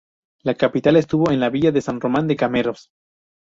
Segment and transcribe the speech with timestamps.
[0.41, 2.89] La capitalidad estuvo en la villa de San Román de Cameros.